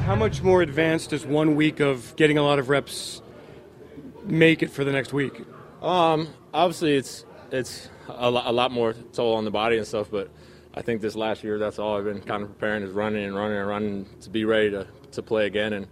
How 0.05 0.15
much 0.15 0.41
more 0.41 0.61
advanced 0.61 1.09
does 1.09 1.25
one 1.25 1.55
week 1.55 1.81
of 1.81 2.15
getting 2.15 2.37
a 2.37 2.43
lot 2.43 2.59
of 2.59 2.69
reps 2.69 3.21
make 4.23 4.63
it 4.63 4.69
for 4.69 4.83
the 4.83 4.91
next 4.91 5.11
week? 5.11 5.43
Um, 5.81 6.29
obviously, 6.53 6.95
it's 6.95 7.25
it's 7.51 7.89
a 8.07 8.31
lot, 8.31 8.45
a 8.47 8.51
lot 8.51 8.71
more 8.71 8.93
toll 9.13 9.35
on 9.35 9.45
the 9.45 9.51
body 9.51 9.77
and 9.77 9.85
stuff, 9.85 10.09
but 10.09 10.29
I 10.73 10.81
think 10.81 11.01
this 11.01 11.15
last 11.15 11.43
year, 11.43 11.57
that's 11.57 11.79
all 11.79 11.97
I've 11.97 12.03
been 12.03 12.21
kind 12.21 12.43
of 12.43 12.49
preparing 12.49 12.83
is 12.83 12.91
running 12.91 13.25
and 13.25 13.35
running 13.35 13.57
and 13.57 13.67
running 13.67 14.05
to 14.21 14.29
be 14.29 14.45
ready 14.45 14.71
to, 14.71 14.87
to 15.13 15.21
play 15.23 15.45
again. 15.47 15.73
And 15.73 15.87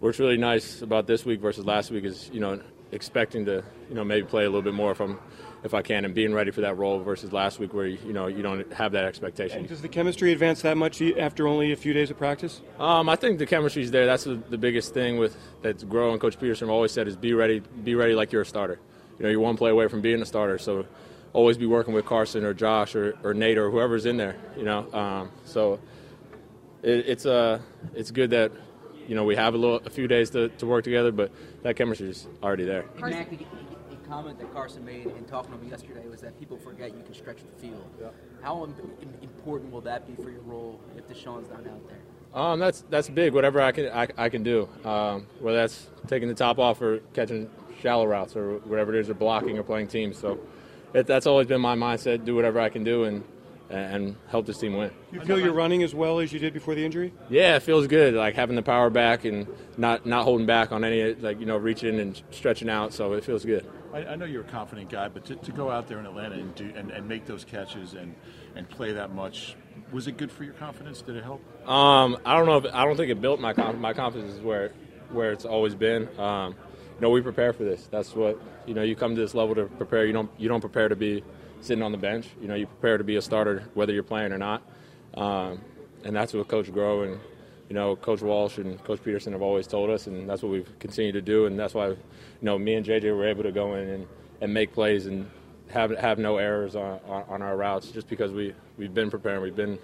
what's 0.00 0.18
really 0.18 0.36
nice 0.36 0.82
about 0.82 1.06
this 1.06 1.24
week 1.24 1.40
versus 1.40 1.64
last 1.64 1.90
week 1.90 2.04
is, 2.04 2.28
you 2.32 2.40
know, 2.40 2.60
expecting 2.92 3.44
to, 3.46 3.64
you 3.88 3.94
know, 3.94 4.04
maybe 4.04 4.26
play 4.26 4.44
a 4.44 4.48
little 4.48 4.62
bit 4.62 4.74
more 4.74 4.92
if 4.92 5.00
I'm, 5.00 5.18
if 5.64 5.74
I 5.74 5.82
can, 5.82 6.04
and 6.04 6.14
being 6.14 6.32
ready 6.32 6.50
for 6.50 6.60
that 6.62 6.76
role 6.76 7.00
versus 7.00 7.32
last 7.32 7.58
week 7.58 7.74
where 7.74 7.86
you 7.86 8.12
know 8.12 8.26
you 8.26 8.42
don't 8.42 8.72
have 8.72 8.92
that 8.92 9.04
expectation. 9.04 9.66
Does 9.66 9.82
the 9.82 9.88
chemistry 9.88 10.32
advance 10.32 10.62
that 10.62 10.76
much 10.76 11.02
after 11.02 11.46
only 11.48 11.72
a 11.72 11.76
few 11.76 11.92
days 11.92 12.10
of 12.10 12.18
practice? 12.18 12.60
Um, 12.78 13.08
I 13.08 13.16
think 13.16 13.38
the 13.38 13.46
chemistry 13.46 13.82
is 13.82 13.90
there. 13.90 14.06
That's 14.06 14.24
the, 14.24 14.36
the, 14.36 14.58
biggest 14.58 14.94
thing 14.94 15.18
with 15.18 15.36
that's 15.62 15.84
growing. 15.84 16.18
Coach 16.18 16.38
Pederson 16.38 16.68
always 16.68 16.92
said 16.92 17.08
is 17.08 17.16
be 17.16 17.32
ready, 17.32 17.60
be 17.60 17.94
ready 17.94 18.14
like 18.14 18.32
you're 18.32 18.42
a 18.42 18.46
starter. 18.46 18.78
You 19.18 19.24
know, 19.24 19.30
you're 19.30 19.40
one 19.40 19.56
play 19.56 19.70
away 19.70 19.88
from 19.88 20.00
being 20.00 20.22
a 20.22 20.26
starter, 20.26 20.58
so 20.58 20.86
always 21.32 21.58
be 21.58 21.66
working 21.66 21.94
with 21.94 22.06
Carson 22.06 22.44
or 22.44 22.54
Josh 22.54 22.94
or, 22.94 23.16
or 23.22 23.34
Nate 23.34 23.58
or 23.58 23.70
whoever's 23.70 24.06
in 24.06 24.16
there. 24.16 24.36
You 24.56 24.64
know, 24.64 24.92
um, 24.92 25.30
so 25.44 25.80
it, 26.82 27.08
it's 27.08 27.26
uh, 27.26 27.60
it's 27.94 28.10
good 28.10 28.30
that 28.30 28.52
you 29.06 29.14
know, 29.14 29.24
we 29.24 29.36
have 29.36 29.54
a 29.54 29.58
little, 29.58 29.80
a 29.84 29.90
few 29.90 30.08
days 30.08 30.30
to, 30.30 30.48
to 30.48 30.66
work 30.66 30.84
together, 30.84 31.12
but 31.12 31.30
that 31.62 31.76
chemistry 31.76 32.10
is 32.10 32.26
already 32.42 32.64
there. 32.64 32.84
Mack, 32.98 33.30
the, 33.30 33.38
comment 34.08 34.38
that 34.38 34.52
Carson 34.52 34.84
made 34.84 35.06
in 35.06 35.24
talking 35.24 35.52
to 35.52 35.58
him 35.58 35.68
yesterday 35.68 36.06
was 36.08 36.20
that 36.20 36.38
people 36.38 36.56
forget 36.56 36.96
you 36.96 37.02
can 37.02 37.14
stretch 37.14 37.38
the 37.38 37.60
field. 37.60 37.84
Yeah. 38.00 38.08
How 38.42 38.64
important 38.64 39.72
will 39.72 39.80
that 39.82 40.06
be 40.06 40.22
for 40.22 40.30
your 40.30 40.42
role 40.42 40.80
if 40.96 41.08
DeSean's 41.08 41.48
not 41.50 41.66
out 41.66 41.88
there? 41.88 41.98
Um, 42.34 42.58
that's 42.58 42.84
that's 42.90 43.08
big. 43.08 43.32
Whatever 43.32 43.60
I 43.62 43.72
can 43.72 43.86
I, 43.86 44.08
I 44.16 44.28
can 44.28 44.42
do, 44.42 44.68
um, 44.84 45.26
whether 45.40 45.56
that's 45.56 45.88
taking 46.06 46.28
the 46.28 46.34
top 46.34 46.58
off 46.58 46.82
or 46.82 46.98
catching 47.14 47.50
shallow 47.80 48.06
routes 48.06 48.36
or 48.36 48.58
whatever 48.58 48.94
it 48.94 49.00
is, 49.00 49.08
or 49.08 49.14
blocking 49.14 49.58
or 49.58 49.62
playing 49.62 49.88
teams. 49.88 50.18
So 50.18 50.38
it, 50.92 51.06
that's 51.06 51.26
always 51.26 51.46
been 51.46 51.60
my 51.60 51.74
mindset. 51.76 52.24
Do 52.24 52.34
whatever 52.34 52.60
I 52.60 52.68
can 52.68 52.84
do, 52.84 53.04
and 53.04 53.24
and 53.70 54.16
help 54.28 54.46
this 54.46 54.58
team 54.58 54.76
win. 54.76 54.90
You 55.12 55.20
feel 55.20 55.38
you're 55.38 55.52
running 55.52 55.82
as 55.82 55.94
well 55.94 56.20
as 56.20 56.32
you 56.32 56.38
did 56.38 56.52
before 56.52 56.74
the 56.74 56.84
injury? 56.84 57.12
Yeah, 57.28 57.56
it 57.56 57.62
feels 57.62 57.86
good. 57.86 58.14
Like 58.14 58.34
having 58.34 58.56
the 58.56 58.62
power 58.62 58.90
back 58.90 59.24
and 59.24 59.46
not 59.76 60.06
not 60.06 60.24
holding 60.24 60.46
back 60.46 60.72
on 60.72 60.84
any 60.84 61.14
like 61.14 61.40
you 61.40 61.46
know 61.46 61.56
reaching 61.56 61.98
and 61.98 62.20
stretching 62.30 62.68
out. 62.68 62.92
So 62.92 63.12
it 63.14 63.24
feels 63.24 63.44
good. 63.44 63.66
I, 63.92 64.04
I 64.04 64.16
know 64.16 64.24
you're 64.24 64.42
a 64.42 64.44
confident 64.44 64.90
guy, 64.90 65.08
but 65.08 65.24
to, 65.26 65.36
to, 65.36 65.52
go 65.52 65.70
out 65.70 65.88
there 65.88 65.98
in 65.98 66.06
Atlanta 66.06 66.34
and 66.34 66.54
do 66.54 66.72
and, 66.76 66.90
and 66.90 67.08
make 67.08 67.26
those 67.26 67.44
catches 67.44 67.94
and 67.94 68.14
and 68.54 68.68
play 68.68 68.92
that 68.92 69.12
much, 69.12 69.56
was 69.92 70.06
it 70.06 70.16
good 70.16 70.30
for 70.30 70.44
your 70.44 70.54
confidence? 70.54 71.02
Did 71.02 71.16
it 71.16 71.24
help? 71.24 71.42
Um, 71.68 72.18
I 72.24 72.36
don't 72.36 72.46
know. 72.46 72.58
If, 72.58 72.74
I 72.74 72.84
don't 72.84 72.96
think 72.96 73.10
it 73.10 73.20
built 73.20 73.40
my 73.40 73.52
my 73.72 73.92
confidence 73.92 74.34
is 74.34 74.40
where 74.40 74.72
where 75.10 75.32
it's 75.32 75.44
always 75.44 75.74
been. 75.74 76.08
Um, 76.18 76.54
you 76.94 77.02
know, 77.02 77.10
we 77.10 77.20
prepare 77.20 77.52
for 77.52 77.64
this. 77.64 77.86
That's 77.90 78.14
what 78.14 78.40
you 78.66 78.74
know. 78.74 78.82
You 78.82 78.96
come 78.96 79.14
to 79.14 79.20
this 79.20 79.34
level 79.34 79.54
to 79.56 79.64
prepare. 79.64 80.06
You 80.06 80.12
don't 80.12 80.30
you 80.38 80.48
don't 80.48 80.60
prepare 80.60 80.88
to 80.88 80.96
be 80.96 81.22
sitting 81.60 81.82
on 81.82 81.92
the 81.92 81.98
bench. 81.98 82.28
You 82.40 82.48
know, 82.48 82.54
you 82.54 82.66
prepare 82.66 82.98
to 82.98 83.04
be 83.04 83.16
a 83.16 83.22
starter 83.22 83.64
whether 83.74 83.92
you're 83.92 84.02
playing 84.02 84.32
or 84.32 84.38
not. 84.38 84.62
Um, 85.14 85.60
and 86.04 86.14
that's 86.14 86.32
what 86.34 86.48
Coach 86.48 86.66
Groh 86.66 87.06
and 87.06 87.20
you 87.68 87.74
know 87.74 87.96
Coach 87.96 88.22
Walsh 88.22 88.58
and 88.58 88.82
Coach 88.84 89.02
Pederson 89.02 89.32
have 89.32 89.42
always 89.42 89.66
told 89.66 89.90
us, 89.90 90.06
and 90.06 90.28
that's 90.28 90.42
what 90.42 90.52
we've 90.52 90.78
continued 90.78 91.12
to 91.12 91.22
do. 91.22 91.46
And 91.46 91.58
that's 91.58 91.74
why 91.74 91.88
you 91.88 91.96
know 92.42 92.58
me 92.58 92.74
and 92.74 92.86
JJ 92.86 93.16
were 93.16 93.28
able 93.28 93.42
to 93.42 93.52
go 93.52 93.74
in 93.74 93.88
and, 93.88 94.06
and 94.40 94.54
make 94.54 94.72
plays 94.72 95.06
and 95.06 95.28
have 95.68 95.90
have 95.98 96.18
no 96.18 96.36
errors 96.36 96.76
on, 96.76 97.00
on, 97.08 97.24
on 97.28 97.42
our 97.42 97.56
routes 97.56 97.90
just 97.90 98.08
because 98.08 98.32
we 98.32 98.54
we've 98.76 98.94
been 98.94 99.10
preparing, 99.10 99.42
we've 99.42 99.56
been 99.56 99.78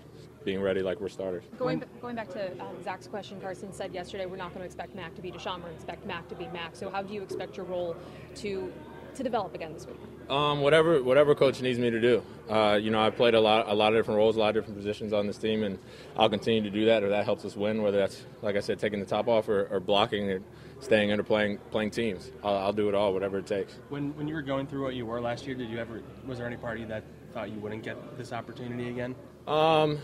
being 0.44 0.60
ready 0.60 0.82
like 0.82 1.00
we're 1.00 1.08
starters. 1.08 1.44
Going, 1.56 1.82
going 2.00 2.16
back 2.16 2.28
to 2.30 2.50
um, 2.60 2.82
Zach's 2.82 3.06
question, 3.06 3.40
Carson 3.40 3.72
said 3.72 3.94
yesterday 3.94 4.26
we're 4.26 4.36
not 4.36 4.48
going 4.48 4.60
to 4.60 4.66
expect 4.66 4.94
Mack 4.94 5.14
to 5.14 5.22
be 5.22 5.30
DeSean. 5.30 5.62
We're 5.62 5.70
expect 5.70 6.04
Mack 6.06 6.28
to 6.28 6.34
be 6.34 6.48
Mack. 6.48 6.74
So 6.74 6.90
how 6.90 7.02
do 7.02 7.14
you 7.14 7.22
expect 7.22 7.56
your 7.56 7.66
role 7.66 7.96
to 8.36 8.72
to 9.16 9.22
develop 9.22 9.54
again 9.54 9.72
this 9.72 9.86
week? 9.86 9.96
Um, 10.30 10.60
whatever 10.60 11.02
whatever 11.02 11.34
coach 11.34 11.60
needs 11.60 11.78
me 11.78 11.90
to 11.90 12.00
do. 12.00 12.22
Uh, 12.48 12.78
you 12.80 12.90
know, 12.90 13.02
I 13.02 13.10
played 13.10 13.34
a 13.34 13.40
lot 13.40 13.68
a 13.68 13.74
lot 13.74 13.92
of 13.92 13.98
different 13.98 14.18
roles, 14.18 14.36
a 14.36 14.38
lot 14.38 14.50
of 14.50 14.54
different 14.54 14.76
positions 14.76 15.12
on 15.12 15.26
this 15.26 15.38
team, 15.38 15.62
and 15.62 15.78
I'll 16.16 16.30
continue 16.30 16.62
to 16.62 16.70
do 16.70 16.86
that. 16.86 17.02
Or 17.02 17.10
that 17.10 17.24
helps 17.24 17.44
us 17.44 17.56
win. 17.56 17.82
Whether 17.82 17.98
that's 17.98 18.24
like 18.40 18.56
I 18.56 18.60
said, 18.60 18.78
taking 18.78 19.00
the 19.00 19.06
top 19.06 19.28
off 19.28 19.48
or, 19.48 19.66
or 19.70 19.80
blocking 19.80 20.30
or 20.30 20.40
staying 20.80 21.10
under 21.10 21.22
playing 21.22 21.58
playing 21.70 21.90
teams. 21.90 22.30
I'll, 22.42 22.56
I'll 22.56 22.72
do 22.72 22.88
it 22.88 22.94
all, 22.94 23.12
whatever 23.12 23.38
it 23.38 23.46
takes. 23.46 23.78
When 23.88 24.14
when 24.16 24.28
you 24.28 24.34
were 24.34 24.42
going 24.42 24.66
through 24.66 24.84
what 24.84 24.94
you 24.94 25.06
were 25.06 25.20
last 25.20 25.46
year, 25.46 25.54
did 25.54 25.68
you 25.68 25.78
ever 25.78 26.02
was 26.26 26.38
there 26.38 26.46
any 26.46 26.56
party 26.56 26.84
that 26.84 27.04
thought 27.32 27.50
you 27.50 27.58
wouldn't 27.58 27.82
get 27.82 28.18
this 28.18 28.32
opportunity 28.32 28.88
again? 28.88 29.14
Um, 29.46 29.98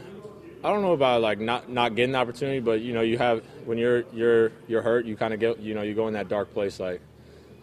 I 0.64 0.70
don't 0.70 0.82
know 0.82 0.92
about 0.92 1.20
like 1.20 1.38
not 1.38 1.70
not 1.70 1.94
getting 1.94 2.12
the 2.12 2.18
opportunity, 2.18 2.58
but 2.58 2.80
you 2.80 2.92
know, 2.92 3.02
you 3.02 3.18
have 3.18 3.44
when 3.64 3.78
you're 3.78 4.04
you're 4.12 4.50
you're 4.66 4.82
hurt, 4.82 5.06
you 5.06 5.16
kind 5.16 5.32
of 5.32 5.38
get 5.38 5.60
you 5.60 5.74
know 5.74 5.82
you 5.82 5.94
go 5.94 6.08
in 6.08 6.14
that 6.14 6.28
dark 6.28 6.52
place 6.52 6.80
like, 6.80 7.00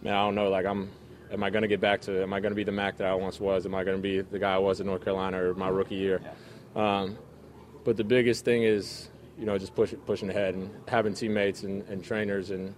man, 0.01 0.13
I 0.13 0.23
don't 0.23 0.35
know, 0.35 0.49
like 0.49 0.65
I'm. 0.65 0.89
Am 1.35 1.43
I 1.43 1.49
going 1.49 1.63
to 1.63 1.67
get 1.67 1.81
back 1.81 1.99
to? 2.03 2.23
Am 2.23 2.31
I 2.31 2.39
going 2.39 2.51
to 2.51 2.55
be 2.55 2.63
the 2.63 2.71
Mack 2.71 2.95
that 2.97 3.07
I 3.07 3.13
once 3.13 3.41
was? 3.41 3.65
Am 3.65 3.75
I 3.75 3.83
going 3.83 3.97
to 3.97 4.01
be 4.01 4.21
the 4.21 4.39
guy 4.39 4.53
I 4.53 4.57
was 4.57 4.79
in 4.79 4.87
North 4.87 5.03
Carolina 5.03 5.43
or 5.43 5.53
my 5.53 5.67
rookie 5.67 5.95
year? 5.95 6.21
Um, 6.77 7.17
but 7.83 7.97
the 7.97 8.05
biggest 8.05 8.45
thing 8.45 8.63
is, 8.63 9.09
you 9.37 9.45
know, 9.45 9.57
just 9.57 9.75
push, 9.75 9.93
pushing 10.05 10.29
ahead 10.29 10.55
and 10.55 10.71
having 10.87 11.13
teammates 11.13 11.63
and, 11.63 11.83
and 11.89 12.01
trainers 12.01 12.51
and 12.51 12.73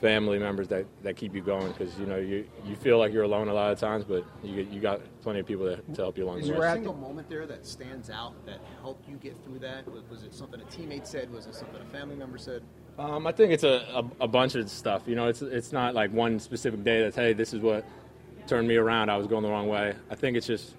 family 0.00 0.40
members 0.40 0.66
that, 0.68 0.86
that 1.04 1.14
keep 1.14 1.34
you 1.34 1.40
going 1.42 1.70
because 1.70 1.96
you 1.98 2.06
know 2.06 2.16
you 2.16 2.46
you 2.64 2.74
feel 2.74 2.98
like 2.98 3.12
you're 3.12 3.22
alone 3.22 3.46
a 3.46 3.54
lot 3.54 3.70
of 3.70 3.78
times, 3.78 4.04
but 4.04 4.24
you 4.42 4.66
you 4.72 4.80
got 4.80 5.00
plenty 5.22 5.38
of 5.38 5.46
people 5.46 5.66
that, 5.66 5.94
to 5.94 6.02
help 6.02 6.18
you 6.18 6.24
along 6.24 6.38
Is 6.38 6.46
the 6.46 6.52
there 6.52 6.62
way. 6.62 6.68
a 6.68 6.72
single 6.72 6.94
moment 6.94 7.28
there 7.28 7.46
that 7.46 7.64
stands 7.64 8.10
out 8.10 8.34
that 8.44 8.58
helped 8.80 9.08
you 9.08 9.18
get 9.18 9.36
through 9.44 9.60
that? 9.60 9.86
Was, 9.88 10.02
was 10.10 10.24
it 10.24 10.34
something 10.34 10.60
a 10.60 10.64
teammate 10.64 11.06
said? 11.06 11.32
Was 11.32 11.46
it 11.46 11.54
something 11.54 11.80
a 11.80 11.84
family 11.84 12.16
member 12.16 12.38
said? 12.38 12.64
Um, 13.00 13.26
I 13.26 13.32
think 13.32 13.50
it's 13.50 13.64
a, 13.64 13.82
a, 13.94 14.24
a 14.24 14.28
bunch 14.28 14.56
of 14.56 14.68
stuff. 14.68 15.04
You 15.06 15.14
know, 15.14 15.26
it's 15.26 15.40
it's 15.40 15.72
not 15.72 15.94
like 15.94 16.12
one 16.12 16.38
specific 16.38 16.84
day 16.84 17.00
that's 17.00 17.16
hey, 17.16 17.32
this 17.32 17.54
is 17.54 17.60
what 17.60 17.82
turned 18.46 18.68
me 18.68 18.76
around. 18.76 19.08
I 19.08 19.16
was 19.16 19.26
going 19.26 19.42
the 19.42 19.48
wrong 19.48 19.68
way. 19.68 19.94
I 20.10 20.14
think 20.14 20.36
it's 20.36 20.46
just 20.46 20.74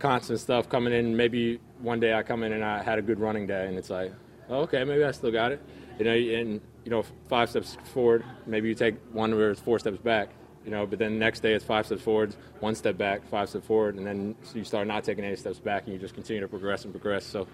constant 0.00 0.40
stuff 0.40 0.68
coming 0.68 0.92
in. 0.92 1.16
Maybe 1.16 1.60
one 1.78 2.00
day 2.00 2.14
I 2.14 2.24
come 2.24 2.42
in 2.42 2.52
and 2.52 2.64
I 2.64 2.82
had 2.82 2.98
a 2.98 3.02
good 3.02 3.20
running 3.20 3.46
day, 3.46 3.68
and 3.68 3.78
it's 3.78 3.90
like, 3.90 4.12
oh, 4.48 4.62
okay, 4.62 4.82
maybe 4.82 5.04
I 5.04 5.12
still 5.12 5.30
got 5.30 5.52
it. 5.52 5.62
You 6.00 6.04
know, 6.04 6.10
and 6.10 6.60
you 6.84 6.90
know, 6.90 7.04
five 7.28 7.48
steps 7.48 7.76
forward. 7.94 8.24
Maybe 8.44 8.68
you 8.68 8.74
take 8.74 8.96
one 9.12 9.32
where 9.32 9.52
it's 9.52 9.60
four 9.60 9.78
steps 9.78 9.98
back. 9.98 10.30
You 10.64 10.72
know, 10.72 10.84
but 10.84 10.98
then 10.98 11.12
the 11.12 11.18
next 11.20 11.40
day 11.40 11.52
it's 11.52 11.64
five 11.64 11.86
steps 11.86 12.02
forward, 12.02 12.34
one 12.58 12.74
step 12.74 12.98
back, 12.98 13.24
five 13.28 13.48
steps 13.48 13.66
forward, 13.68 13.94
and 13.94 14.04
then 14.06 14.34
you 14.52 14.64
start 14.64 14.88
not 14.88 15.04
taking 15.04 15.24
any 15.24 15.36
steps 15.36 15.60
back, 15.60 15.84
and 15.84 15.92
you 15.92 16.00
just 16.00 16.14
continue 16.14 16.40
to 16.40 16.48
progress 16.48 16.84
and 16.84 16.92
progress. 16.92 17.24
So, 17.24 17.46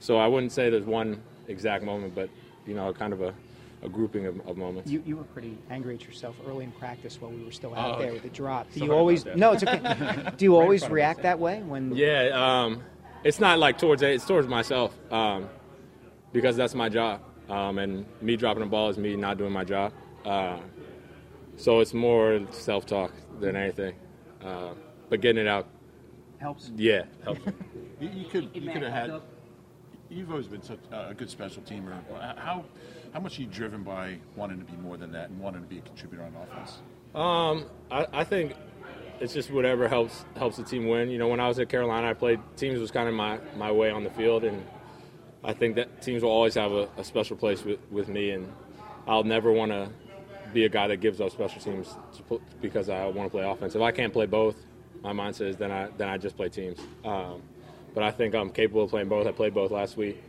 so 0.00 0.18
I 0.18 0.26
wouldn't 0.26 0.50
say 0.50 0.70
there's 0.70 0.84
one 0.84 1.22
exact 1.46 1.84
moment, 1.84 2.16
but 2.16 2.30
you 2.66 2.74
know, 2.74 2.92
kind 2.92 3.12
of 3.12 3.20
a, 3.20 3.34
a 3.82 3.88
grouping 3.88 4.26
of, 4.26 4.40
of 4.48 4.56
moments. 4.56 4.90
You, 4.90 5.02
you 5.06 5.16
were 5.16 5.24
pretty 5.24 5.58
angry 5.70 5.94
at 5.94 6.04
yourself 6.04 6.36
early 6.46 6.64
in 6.64 6.72
practice 6.72 7.20
while 7.20 7.30
we 7.30 7.44
were 7.44 7.52
still 7.52 7.74
out 7.74 7.96
Oh, 7.96 8.02
there 8.02 8.12
with 8.12 8.22
the 8.22 8.30
drop. 8.30 8.70
Do 8.72 8.78
Sorry 8.80 8.90
you 8.90 8.96
always? 8.96 9.24
No, 9.26 9.52
it's 9.52 9.62
okay. 9.62 9.78
Do 10.36 10.44
you 10.44 10.56
Right 10.56 10.62
always 10.62 10.88
react 10.88 11.22
that 11.22 11.38
way 11.38 11.60
when? 11.62 11.94
Yeah, 11.94 12.30
um, 12.64 12.82
it's 13.22 13.40
not 13.40 13.58
like 13.58 13.78
towards 13.78 14.02
it's 14.02 14.26
towards 14.26 14.48
myself 14.48 14.94
um, 15.12 15.48
because 16.32 16.56
that's 16.56 16.74
my 16.74 16.88
job, 16.88 17.20
um, 17.48 17.78
and 17.78 18.06
me 18.22 18.36
dropping 18.36 18.62
the 18.62 18.68
ball 18.68 18.88
is 18.88 18.98
me 18.98 19.16
not 19.16 19.38
doing 19.38 19.52
my 19.52 19.64
job. 19.64 19.92
Uh, 20.24 20.58
so 21.56 21.80
it's 21.80 21.94
more 21.94 22.40
self-talk 22.50 23.12
than 23.38 23.54
anything, 23.56 23.94
uh, 24.42 24.70
but 25.10 25.20
getting 25.20 25.42
it 25.42 25.48
out 25.48 25.68
helps. 26.38 26.72
Yeah, 26.76 27.04
helps. 27.22 27.40
You, 28.00 28.08
you 28.08 28.24
could 28.26 28.48
Hey, 28.52 28.60
you 28.60 28.70
could 28.72 28.82
have 28.82 28.92
had. 28.92 29.10
up. 29.10 29.26
You've 30.14 30.30
always 30.30 30.46
been 30.46 30.62
such 30.62 30.78
a 30.92 31.12
good 31.12 31.28
special 31.28 31.62
teamer. 31.62 31.92
How 32.38 32.64
how 33.12 33.20
much 33.20 33.38
are 33.38 33.42
you 33.42 33.48
driven 33.48 33.82
by 33.82 34.18
wanting 34.36 34.58
to 34.58 34.64
be 34.64 34.76
more 34.76 34.96
than 34.96 35.10
that 35.12 35.30
and 35.30 35.40
wanting 35.40 35.62
to 35.62 35.68
be 35.68 35.78
a 35.78 35.80
contributor 35.80 36.22
on 36.22 36.32
offense? 36.36 36.78
Um, 37.14 37.66
I, 37.90 38.20
I 38.20 38.24
think 38.24 38.54
it's 39.20 39.34
just 39.34 39.50
whatever 39.50 39.88
helps 39.88 40.24
helps 40.36 40.56
the 40.56 40.62
team 40.62 40.86
win. 40.86 41.10
You 41.10 41.18
know, 41.18 41.26
when 41.26 41.40
I 41.40 41.48
was 41.48 41.58
at 41.58 41.68
Carolina, 41.68 42.08
I 42.08 42.14
played 42.14 42.38
teams 42.56 42.78
was 42.78 42.92
kind 42.92 43.08
of 43.08 43.14
my, 43.14 43.40
my 43.56 43.72
way 43.72 43.90
on 43.90 44.04
the 44.04 44.10
field, 44.10 44.44
and 44.44 44.64
I 45.42 45.52
think 45.52 45.74
that 45.76 46.00
teams 46.00 46.22
will 46.22 46.30
always 46.30 46.54
have 46.54 46.70
a, 46.70 46.88
a 46.96 47.04
special 47.04 47.36
place 47.36 47.64
with, 47.64 47.80
with 47.90 48.08
me, 48.08 48.30
and 48.30 48.52
I'll 49.08 49.24
never 49.24 49.50
want 49.50 49.72
to 49.72 49.90
be 50.52 50.64
a 50.64 50.68
guy 50.68 50.86
that 50.88 50.98
gives 50.98 51.20
up 51.20 51.32
special 51.32 51.60
teams 51.60 51.96
put, 52.28 52.40
because 52.60 52.88
I 52.88 53.06
want 53.06 53.26
to 53.26 53.36
play 53.36 53.48
offense. 53.48 53.74
If 53.74 53.82
I 53.82 53.90
can't 53.90 54.12
play 54.12 54.26
both, 54.26 54.56
my 55.02 55.12
mindset 55.12 55.48
is 55.48 55.56
then 55.56 55.72
I 55.72 55.88
then 55.96 56.08
I 56.08 56.18
just 56.18 56.36
play 56.36 56.48
teams. 56.48 56.78
Um, 57.04 57.42
but 57.94 58.02
I 58.02 58.10
think 58.10 58.34
I'm 58.34 58.50
capable 58.50 58.82
of 58.84 58.90
playing 58.90 59.08
both. 59.08 59.26
I 59.26 59.32
played 59.32 59.54
both 59.54 59.70
last 59.70 59.96
week, 59.96 60.22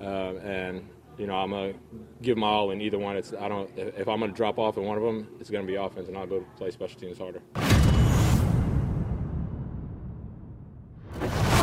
um, 0.00 0.36
and 0.38 0.86
you 1.16 1.26
know 1.26 1.36
I'm 1.36 1.50
gonna 1.50 1.74
give 2.20 2.36
my 2.36 2.48
all 2.48 2.70
in 2.72 2.80
either 2.80 2.98
one. 2.98 3.16
It's 3.16 3.32
I 3.32 3.48
don't 3.48 3.70
if 3.78 3.98
if 4.00 4.08
I'm 4.08 4.20
gonna 4.20 4.32
drop 4.32 4.58
off 4.58 4.76
in 4.76 4.84
one 4.84 4.96
of 4.98 5.02
them, 5.04 5.28
it's 5.40 5.48
gonna 5.50 5.66
be 5.66 5.76
offense, 5.76 6.08
and 6.08 6.18
I'll 6.18 6.26
go 6.26 6.44
play 6.56 6.70
special 6.70 7.00
teams 7.00 7.18
harder. 7.18 7.40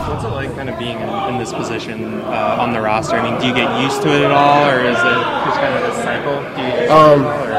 What's 0.08 0.24
it 0.24 0.30
like 0.30 0.54
kind 0.56 0.70
of 0.70 0.80
being 0.80 1.00
in, 1.00 1.10
in 1.10 1.38
this 1.38 1.54
position 1.54 2.22
uh, 2.22 2.58
on 2.60 2.74
the 2.74 2.82
roster? 2.82 3.16
I 3.16 3.30
mean, 3.30 3.40
do 3.40 3.48
you 3.48 3.54
get 3.54 3.82
used 3.82 4.02
to 4.02 4.10
it 4.10 4.24
at 4.24 4.32
all, 4.32 4.68
or 4.70 4.80
is 4.80 4.98
it 4.98 5.46
just 5.46 5.60
kind 5.60 5.76
of 5.76 5.84
a 5.84 5.94
cycle? 6.02 6.42
Do 6.56 6.62
you 6.64 6.72
get 6.72 6.90
Um, 6.90 7.26
or- 7.26 7.52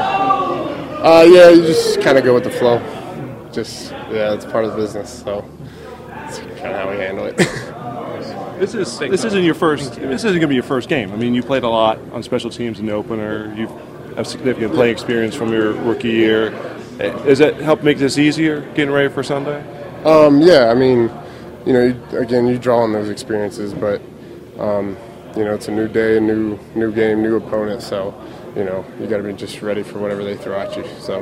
uh, 1.05 1.23
yeah, 1.23 1.49
you 1.49 1.61
just 1.63 2.01
kind 2.01 2.17
of 2.17 2.23
go 2.23 2.33
with 2.33 2.43
the 2.45 2.49
flow. 2.49 2.79
Just 3.51 3.91
yeah, 3.91 4.33
it's 4.33 4.45
part 4.45 4.65
of 4.65 4.71
the 4.71 4.77
business, 4.77 5.21
so 5.23 5.43
it's 6.39 6.59
kind 6.59 6.73
of 6.73 6.81
how 6.81 6.89
we 6.89 6.97
handle 6.97 7.25
it. 7.25 7.39
This 8.59 8.75
is 8.75 8.99
this 8.99 9.25
isn't 9.25 9.43
your 9.43 9.55
first. 9.55 9.95
This 9.95 10.23
isn't 10.23 10.39
going 10.39 10.41
to 10.41 10.47
be 10.47 10.53
your 10.53 10.63
first 10.63 10.87
game. 10.87 11.11
I 11.11 11.17
mean, 11.17 11.33
you 11.33 11.43
played 11.43 11.63
a 11.63 11.69
lot 11.69 11.97
on 12.13 12.23
special 12.23 12.49
teams 12.49 12.79
in 12.79 12.85
the 12.85 12.93
opener. 12.93 13.53
You 13.55 13.67
have 14.15 14.27
significant 14.27 14.73
playing 14.73 14.93
experience 14.93 15.35
from 15.35 15.51
your 15.51 15.73
rookie 15.73 16.11
year. 16.11 16.51
Does 16.97 17.39
that 17.39 17.55
help 17.55 17.83
make 17.83 17.97
this 17.97 18.17
easier 18.17 18.61
getting 18.75 18.91
ready 18.91 19.09
for 19.09 19.23
Sunday? 19.23 19.59
um, 20.05 20.41
yeah, 20.41 20.69
I 20.69 20.75
mean, 20.75 21.11
you 21.65 21.73
know, 21.73 21.83
you, 21.83 22.17
again, 22.19 22.47
you 22.47 22.57
draw 22.57 22.79
on 22.79 22.93
those 22.93 23.09
experiences, 23.09 23.73
but 23.73 24.01
um, 24.59 24.95
you 25.35 25.43
know, 25.43 25.53
it's 25.53 25.67
a 25.67 25.71
new 25.71 25.87
day, 25.87 26.17
a 26.17 26.21
new 26.21 26.59
new 26.75 26.91
game, 26.91 27.21
new 27.21 27.37
opponent, 27.37 27.81
so 27.81 28.13
you 28.55 28.63
know, 28.63 28.85
you 28.99 29.07
got 29.07 29.17
to 29.17 29.23
be 29.23 29.33
just 29.33 29.61
ready 29.61 29.81
for 29.81 29.99
whatever 29.99 30.23
they 30.23 30.37
throw 30.37 30.59
at 30.59 30.77
you. 30.77 30.85
So, 30.99 31.21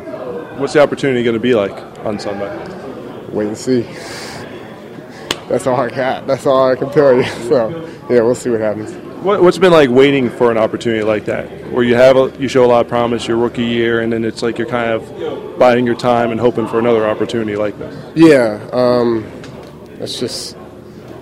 What's 0.57 0.73
the 0.73 0.81
opportunity 0.81 1.23
going 1.23 1.33
to 1.35 1.39
be 1.39 1.55
like 1.55 1.71
on 2.05 2.19
Sunday? 2.19 2.49
Wait 3.29 3.47
and 3.47 3.57
see. 3.57 3.83
That's 5.51 5.67
all 5.67 5.75
I 5.75 5.89
got. 5.89 6.27
That's 6.27 6.45
all 6.45 6.71
I 6.71 6.75
can 6.77 6.89
tell 6.91 7.13
you. 7.13 7.23
So, 7.51 7.69
yeah, 8.09 8.21
we'll 8.21 8.35
see 8.35 8.49
what 8.49 8.61
happens. 8.61 8.93
What, 9.21 9.43
what's 9.43 9.57
it 9.57 9.59
been 9.59 9.73
like 9.73 9.89
waiting 9.89 10.29
for 10.29 10.49
an 10.49 10.57
opportunity 10.57 11.03
like 11.03 11.25
that, 11.25 11.45
where 11.71 11.83
you 11.83 11.95
have 11.95 12.15
a, 12.15 12.33
you 12.39 12.47
show 12.47 12.63
a 12.63 12.67
lot 12.67 12.85
of 12.85 12.87
promise 12.87 13.27
your 13.27 13.35
rookie 13.35 13.65
year, 13.65 13.99
and 13.99 14.13
then 14.13 14.23
it's 14.23 14.41
like 14.41 14.57
you're 14.57 14.67
kind 14.67 14.91
of 14.91 15.59
biding 15.59 15.85
your 15.85 15.95
time 15.95 16.31
and 16.31 16.39
hoping 16.39 16.67
for 16.67 16.79
another 16.79 17.05
opportunity 17.05 17.57
like 17.57 17.77
this? 17.77 17.93
Yeah, 18.15 18.65
um, 18.71 19.29
it's 19.99 20.17
just 20.17 20.55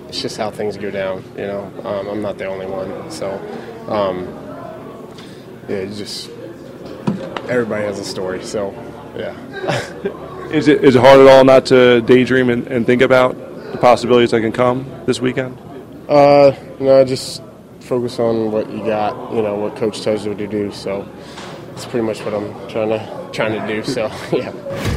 it's 0.08 0.22
just 0.22 0.36
how 0.36 0.50
things 0.50 0.76
go 0.76 0.90
down. 0.92 1.24
You 1.36 1.48
know, 1.48 1.72
um, 1.84 2.06
I'm 2.06 2.22
not 2.22 2.38
the 2.38 2.46
only 2.46 2.66
one, 2.66 3.10
so 3.10 3.32
um, 3.88 4.28
yeah, 5.68 5.84
just 5.86 6.30
everybody 7.48 7.84
has 7.84 7.98
a 7.98 8.04
story. 8.04 8.44
So 8.44 8.72
yeah, 9.16 9.34
Is 10.50 10.66
it 10.66 10.82
is 10.82 10.96
it 10.96 11.00
hard 11.00 11.20
at 11.20 11.28
all 11.28 11.44
not 11.44 11.66
to 11.66 12.00
daydream 12.00 12.50
and, 12.50 12.66
and 12.66 12.84
think 12.84 13.02
about 13.02 13.36
possibilities 13.80 14.30
that 14.30 14.40
can 14.40 14.52
come 14.52 14.86
this 15.06 15.20
weekend? 15.20 15.58
uh, 16.08 16.54
no, 16.80 17.00
I 17.00 17.04
just 17.04 17.42
focus 17.80 18.18
on 18.18 18.50
what 18.50 18.70
you 18.70 18.84
got. 18.84 19.32
You 19.32 19.42
know, 19.42 19.56
what 19.56 19.76
coach 19.76 20.02
tells 20.02 20.26
you 20.26 20.34
to 20.34 20.46
do. 20.46 20.70
So 20.72 21.08
it's 21.72 21.86
pretty 21.86 22.06
much 22.06 22.24
what 22.24 22.34
I'm 22.34 22.52
trying 22.68 22.88
to 22.90 23.30
trying 23.32 23.60
to 23.60 23.66
do. 23.66 23.82
So 23.82 24.10
yeah. 24.32 24.96